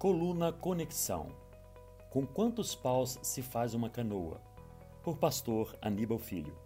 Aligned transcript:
Coluna 0.00 0.50
Conexão. 0.50 1.26
Com 2.08 2.24
quantos 2.24 2.74
paus 2.74 3.18
se 3.20 3.42
faz 3.42 3.74
uma 3.74 3.90
canoa? 3.90 4.40
Por 5.02 5.18
pastor 5.18 5.76
Aníbal 5.82 6.18
Filho. 6.18 6.56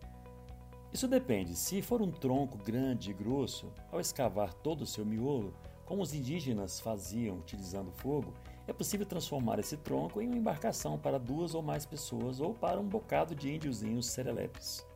Isso 0.93 1.09
depende. 1.09 1.57
Se 1.57 1.83
for 1.83 2.01
um 2.01 2.13
tronco 2.13 2.57
grande 2.57 3.11
e 3.11 3.13
grosso, 3.13 3.73
ao 3.91 3.99
escavar 3.99 4.55
todo 4.55 4.83
o 4.83 4.87
seu 4.87 5.05
miolo, 5.05 5.53
como 5.85 6.01
os 6.01 6.15
indígenas 6.15 6.79
faziam 6.79 7.39
utilizando 7.39 7.91
fogo, 7.91 8.33
é 8.69 8.73
possível 8.73 9.05
transformar 9.05 9.59
esse 9.59 9.77
tronco 9.79 10.23
em 10.23 10.29
uma 10.29 10.37
embarcação 10.37 10.97
para 10.97 11.19
duas 11.19 11.57
ou 11.57 11.61
mais 11.61 11.85
pessoas 11.85 12.39
ou 12.39 12.55
para 12.55 12.79
um 12.79 12.87
bocado 12.87 13.35
de 13.35 13.53
índiozinhos 13.53 14.07
serelepes. 14.07 14.87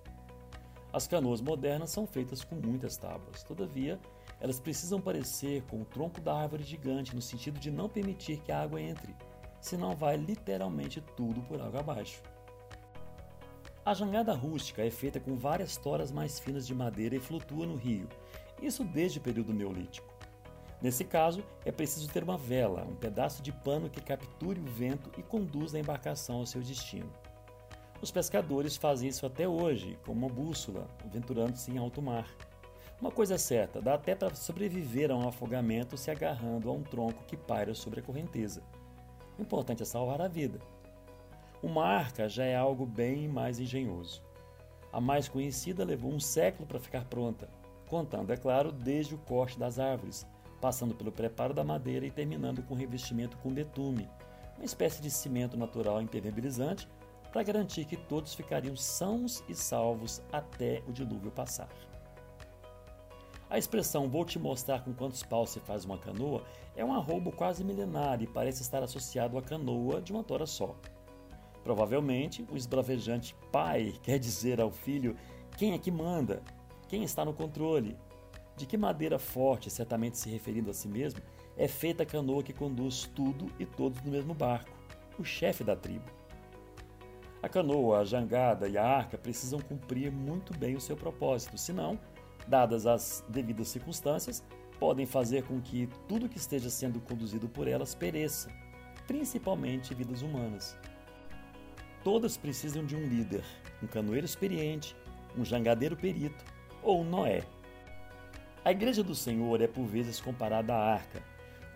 As 0.93 1.09
canoas 1.09 1.41
modernas 1.41 1.91
são 1.91 2.07
feitas 2.07 2.45
com 2.45 2.55
muitas 2.55 2.97
tábuas, 2.97 3.43
todavia, 3.43 3.99
elas 4.41 4.61
precisam 4.61 5.01
parecer 5.01 5.63
com 5.65 5.83
o 5.83 5.85
tronco 5.85 6.21
da 6.21 6.35
árvore 6.35 6.63
gigante 6.63 7.15
no 7.15 7.23
sentido 7.23 7.59
de 7.59 7.71
não 7.71 7.89
permitir 7.89 8.39
que 8.41 8.53
a 8.53 8.63
água 8.63 8.81
entre, 8.81 9.15
senão 9.61 9.97
vai 9.97 10.17
literalmente 10.17 11.01
tudo 11.17 11.41
por 11.43 11.61
água 11.61 11.81
abaixo. 11.81 12.23
A 13.85 13.95
jangada 13.95 14.35
rústica 14.35 14.85
é 14.85 14.91
feita 14.91 15.19
com 15.19 15.35
várias 15.35 15.77
toras 15.77 16.13
mais 16.13 16.39
finas 16.39 16.67
de 16.67 16.75
madeira 16.75 17.17
e 17.17 17.21
flutua 17.21 17.67
no 17.67 17.75
rio, 17.75 18.09
isso 18.61 18.85
desde 18.85 19.19
o 19.19 19.23
período 19.23 19.53
neolítico. 19.53 20.13
Nesse 20.81 21.05
caso, 21.05 21.43
é 21.65 21.73
preciso 21.73 22.09
ter 22.09 22.23
uma 22.23 22.39
vela, 22.39 22.85
um 22.85 22.95
pedaço 22.95 23.43
de 23.43 23.51
pano 23.51 23.91
que 23.91 24.01
capture 24.01 24.61
o 24.61 24.65
vento 24.65 25.11
e 25.19 25.23
conduza 25.23 25.77
a 25.77 25.81
embarcação 25.81 26.37
ao 26.37 26.47
seu 26.47 26.61
destino. 26.61 27.11
Os 28.01 28.13
pescadores 28.13 28.77
fazem 28.77 29.09
isso 29.09 29.27
até 29.27 29.49
hoje, 29.49 29.99
com 30.07 30.13
uma 30.13 30.29
bússola, 30.29 30.87
aventurando-se 31.05 31.73
em 31.73 31.79
alto 31.79 32.01
mar. 32.01 32.29
Uma 33.01 33.13
coisa 33.13 33.37
é 33.37 33.39
certa, 33.39 33.81
dá 33.81 33.95
até 33.95 34.17
para 34.17 34.35
sobreviver 34.35 35.13
a 35.13 35.15
um 35.15 35.29
afogamento 35.29 35.97
se 35.97 36.11
agarrando 36.11 36.69
a 36.69 36.73
um 36.73 36.83
tronco 36.83 37.23
que 37.29 37.37
paira 37.37 37.73
sobre 37.73 38.01
a 38.01 38.03
correnteza. 38.03 38.61
O 39.39 39.43
importante 39.43 39.85
é 39.85 39.87
salvar 39.87 40.21
a 40.21 40.27
vida. 40.27 40.59
Uma 41.63 41.85
arca 41.85 42.29
já 42.29 42.45
é 42.45 42.57
algo 42.57 42.85
bem 42.85 43.29
mais 43.29 43.61
engenhoso. 43.61 44.21
A 44.93 45.01
mais 45.01 45.29
conhecida 45.29 45.85
levou 45.85 46.13
um 46.13 46.19
século 46.19 46.67
para 46.67 46.81
ficar 46.81 47.05
pronta, 47.05 47.49
contando, 47.89 48.33
é 48.33 48.37
claro, 48.37 48.73
desde 48.73 49.15
o 49.15 49.19
corte 49.19 49.57
das 49.57 49.79
árvores, 49.79 50.27
passando 50.61 50.93
pelo 50.93 51.13
preparo 51.13 51.55
da 51.55 51.63
madeira 51.63 52.05
e 52.05 52.11
terminando 52.11 52.65
com 52.65 52.75
revestimento 52.75 53.37
com 53.39 53.55
betume, 53.55 54.09
uma 54.57 54.65
espécie 54.65 55.01
de 55.01 55.09
cimento 55.11 55.57
natural 55.57 56.03
impermeabilizante, 56.03 56.89
para 57.31 57.45
garantir 57.45 57.85
que 57.85 57.97
todos 57.97 58.35
ficariam 58.35 58.75
sãos 58.75 59.45
e 59.49 59.55
salvos 59.55 60.21
até 60.33 60.83
o 60.89 60.93
dilúvio 60.93 61.31
passar. 61.31 61.69
A 63.51 63.57
expressão 63.57 64.11
vou 64.11 64.27
te 64.27 64.39
mostrar 64.39 64.85
com 64.85 64.93
quantos 64.93 65.23
paus 65.23 65.51
se 65.51 65.61
faz 65.61 65.85
uma 65.85 65.97
canoa 65.97 66.45
é 66.77 66.85
um 66.85 66.93
arrobo 66.93 67.33
quase 67.33 67.65
milenar 67.65 68.21
e 68.21 68.27
parece 68.27 68.61
estar 68.61 68.83
associado 68.83 69.39
à 69.39 69.43
canoa 69.43 70.03
de 70.03 70.13
uma 70.13 70.23
tora 70.23 70.45
só. 70.45 70.77
Provavelmente, 71.65 72.47
o 72.53 72.57
esbravejante 72.57 73.35
pai 73.51 73.95
quer 74.05 74.19
dizer 74.19 74.61
ao 74.61 74.71
filho 74.71 75.17
quem 75.57 75.73
é 75.73 75.79
que 75.79 75.91
manda, 75.91 76.43
quem 76.89 77.03
está 77.03 77.25
no 77.25 77.33
controle. 77.33 77.97
De 78.55 78.67
que 78.67 78.77
madeira 78.77 79.19
forte, 79.19 79.71
certamente 79.71 80.19
se 80.19 80.29
referindo 80.29 80.69
a 80.69 80.75
si 80.75 80.89
mesmo, 80.89 81.21
é 81.57 81.67
feita 81.67 82.03
a 82.03 82.07
canoa 82.07 82.43
que 82.43 82.53
conduz 82.53 83.11
tudo 83.15 83.47
e 83.59 83.65
todos 83.65 84.03
no 84.03 84.11
mesmo 84.11 84.35
barco, 84.35 84.77
o 85.19 85.25
chefe 85.25 85.65
da 85.65 85.75
tribo. 85.75 86.11
A 87.43 87.49
canoa, 87.49 88.01
a 88.01 88.05
jangada 88.05 88.69
e 88.69 88.77
a 88.77 88.85
arca 88.85 89.17
precisam 89.17 89.61
cumprir 89.61 90.11
muito 90.11 90.57
bem 90.59 90.75
o 90.75 90.81
seu 90.81 90.97
propósito, 90.97 91.57
senão 91.57 91.99
dadas 92.49 92.87
as 92.87 93.25
devidas 93.29 93.69
circunstâncias, 93.69 94.43
podem 94.79 95.07
fazer 95.07 95.43
com 95.45 95.61
que 95.61 95.89
tudo 96.09 96.29
que 96.29 96.39
esteja 96.39 96.71
sendo 96.71 97.01
conduzido 97.01 97.49
por 97.49 97.69
elas 97.69 97.95
pereça, 97.95 98.51
principalmente 99.07 99.95
vidas 99.95 100.23
humanas. 100.23 100.77
Todas 102.03 102.37
precisam 102.37 102.85
de 102.85 102.97
um 102.97 103.07
líder, 103.07 103.45
um 103.83 103.87
canoeiro 103.87 104.25
experiente, 104.25 104.97
um 105.37 105.45
jangadeiro 105.45 105.97
perito 105.97 106.45
ou 106.83 107.03
um 107.03 107.05
Noé. 107.05 107.45
A 108.65 108.71
Igreja 108.71 109.03
do 109.03 109.15
Senhor 109.15 109.61
é 109.61 109.67
por 109.67 109.85
vezes 109.85 110.21
comparada 110.21 110.75
à 110.75 110.95
arca, 110.95 111.23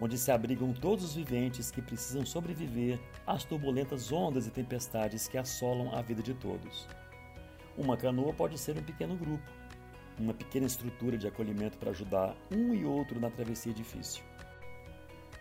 onde 0.01 0.19
se 0.19 0.31
abrigam 0.31 0.73
todos 0.73 1.05
os 1.05 1.15
viventes 1.15 1.71
que 1.71 1.83
precisam 1.83 2.25
sobreviver 2.25 2.99
às 3.27 3.45
turbulentas 3.45 4.11
ondas 4.11 4.47
e 4.47 4.51
tempestades 4.51 5.29
que 5.29 5.39
assolam 5.39 5.95
a 5.95 6.03
vida 6.03 6.23
de 6.23 6.35
todos. 6.35 6.89
Uma 7.77 7.97
canoa 7.97 8.33
pode 8.35 8.59
ser 8.59 8.77
um 8.77 8.83
pequeno 8.83 9.17
grupo, 9.17 9.51
uma 10.19 10.35
pequena 10.35 10.67
estrutura 10.67 11.17
de 11.17 11.27
acolhimento 11.27 11.79
para 11.79 11.91
ajudar 11.91 12.37
um 12.51 12.75
e 12.75 12.85
outro 12.85 13.21
na 13.21 13.31
travessia 13.31 13.73
difícil. 13.73 14.23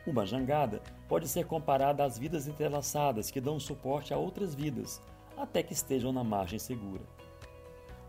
Uma 0.06 0.26
jangada 0.26 0.82
pode 1.08 1.28
ser 1.28 1.46
comparada 1.46 2.04
às 2.04 2.18
vidas 2.18 2.48
entrelaçadas 2.48 3.30
que 3.30 3.40
dão 3.40 3.60
suporte 3.60 4.14
a 4.14 4.18
outras 4.18 4.56
vidas, 4.56 5.02
até 5.38 5.62
que 5.62 5.74
estejam 5.74 6.12
na 6.12 6.24
margem 6.24 6.58
segura. 6.58 7.04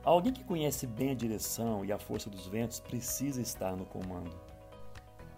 Alguém 0.03 0.33
que 0.33 0.43
conhece 0.43 0.87
bem 0.87 1.11
a 1.11 1.15
direção 1.15 1.84
e 1.84 1.93
a 1.93 1.99
força 1.99 2.31
dos 2.31 2.47
ventos 2.47 2.81
precisa 2.81 3.41
estar 3.41 3.77
no 3.77 3.84
comando. 3.84 4.34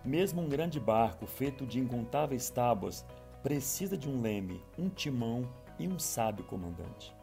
Mesmo 0.04 0.42
um 0.42 0.48
grande 0.48 0.78
barco 0.78 1.26
feito 1.26 1.66
de 1.66 1.80
incontáveis 1.80 2.48
tábuas 2.50 3.04
precisa 3.42 3.96
de 3.96 4.08
um 4.08 4.22
leme, 4.22 4.62
um 4.78 4.88
timão 4.88 5.46
e 5.78 5.88
um 5.88 5.98
sábio 5.98 6.44
comandante. 6.44 7.14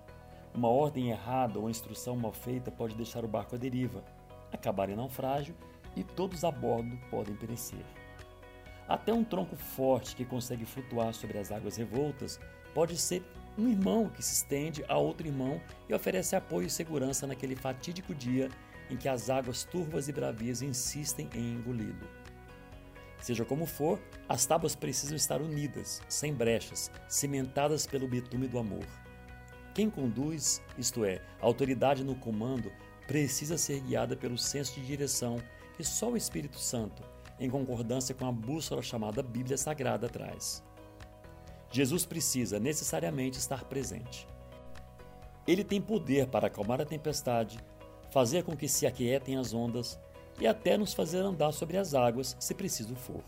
Uma 0.53 0.67
ordem 0.67 1.09
errada 1.09 1.57
ou 1.59 1.69
instrução 1.69 2.15
mal 2.15 2.33
feita 2.33 2.69
pode 2.69 2.95
deixar 2.95 3.23
o 3.23 3.27
barco 3.27 3.55
à 3.55 3.57
deriva, 3.57 4.03
acabar 4.51 4.89
em 4.89 4.95
naufrágio 4.95 5.55
e 5.95 6.03
todos 6.03 6.43
a 6.43 6.51
bordo 6.51 6.97
podem 7.09 7.35
perecer. 7.35 7.85
Até 8.87 9.13
um 9.13 9.23
tronco 9.23 9.55
forte 9.55 10.15
que 10.15 10.25
consegue 10.25 10.65
flutuar 10.65 11.13
sobre 11.13 11.37
as 11.37 11.51
águas 11.51 11.77
revoltas 11.77 12.39
pode 12.73 12.97
ser 12.97 13.23
um 13.57 13.69
irmão 13.69 14.09
que 14.09 14.21
se 14.21 14.33
estende 14.33 14.83
a 14.87 14.97
outro 14.97 15.27
irmão 15.27 15.61
e 15.87 15.93
oferece 15.93 16.35
apoio 16.35 16.67
e 16.67 16.69
segurança 16.69 17.25
naquele 17.25 17.55
fatídico 17.55 18.13
dia 18.13 18.49
em 18.89 18.97
que 18.97 19.07
as 19.07 19.29
águas 19.29 19.63
turvas 19.63 20.09
e 20.09 20.11
bravias 20.11 20.61
insistem 20.61 21.29
em 21.33 21.53
engoli-lo. 21.53 22.07
Seja 23.21 23.45
como 23.45 23.65
for, 23.65 23.99
as 24.27 24.45
tábuas 24.45 24.75
precisam 24.75 25.15
estar 25.15 25.41
unidas, 25.41 26.01
sem 26.09 26.33
brechas, 26.33 26.91
cimentadas 27.07 27.85
pelo 27.85 28.07
betume 28.07 28.47
do 28.47 28.57
amor. 28.57 28.85
Quem 29.73 29.89
conduz, 29.89 30.61
isto 30.77 31.05
é, 31.05 31.21
a 31.41 31.45
autoridade 31.45 32.03
no 32.03 32.15
comando, 32.15 32.71
precisa 33.07 33.57
ser 33.57 33.79
guiada 33.81 34.15
pelo 34.15 34.37
senso 34.37 34.79
de 34.79 34.85
direção 34.85 35.37
que 35.75 35.83
só 35.83 36.09
o 36.09 36.17
Espírito 36.17 36.59
Santo, 36.59 37.03
em 37.39 37.49
concordância 37.49 38.13
com 38.13 38.25
a 38.25 38.31
bússola 38.31 38.81
chamada 38.81 39.23
Bíblia 39.23 39.57
Sagrada, 39.57 40.09
traz. 40.09 40.63
Jesus 41.71 42.05
precisa 42.05 42.59
necessariamente 42.59 43.39
estar 43.39 43.63
presente. 43.63 44.27
Ele 45.47 45.63
tem 45.63 45.81
poder 45.81 46.27
para 46.27 46.47
acalmar 46.47 46.81
a 46.81 46.85
tempestade, 46.85 47.57
fazer 48.11 48.43
com 48.43 48.55
que 48.55 48.67
se 48.67 48.85
aquietem 48.85 49.37
as 49.37 49.53
ondas 49.53 49.97
e 50.39 50.45
até 50.45 50.77
nos 50.77 50.93
fazer 50.93 51.19
andar 51.19 51.51
sobre 51.53 51.77
as 51.77 51.93
águas, 51.93 52.35
se 52.39 52.53
preciso 52.53 52.95
for. 52.95 53.23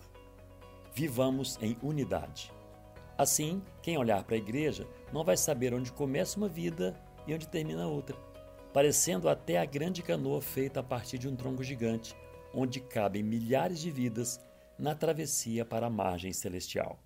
Vivamos 0.94 1.58
em 1.62 1.78
unidade. 1.82 2.52
Assim, 3.18 3.62
quem 3.82 3.98
olhar 3.98 4.24
para 4.24 4.36
a 4.36 4.40
igreja 4.40 4.88
não 5.12 5.24
vai 5.24 5.38
saber 5.38 5.74
onde 5.74 5.92
começa 5.92 6.38
uma 6.38 6.48
vida 6.48 7.00
e 7.28 7.34
onde 7.34 7.48
termina 7.48 7.88
outra, 7.88 8.18
parecendo 8.74 9.30
até 9.30 9.60
a 9.60 9.66
grande 9.66 10.02
canoa 10.02 10.42
feita 10.42 10.80
a 10.80 10.84
partir 10.84 11.18
de 11.20 11.28
um 11.28 11.36
tronco 11.36 11.64
gigante, 11.64 12.16
onde 12.54 12.80
cabem 12.80 13.22
milhares 13.22 13.80
de 13.80 13.92
vidas 13.92 14.40
na 14.78 14.96
travessia 14.96 15.64
para 15.64 15.88
a 15.88 15.92
margem 15.92 16.34
celestial. 16.34 17.00